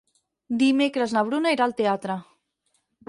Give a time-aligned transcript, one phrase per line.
[0.61, 2.17] Dimecres na Bruna irà al teatre.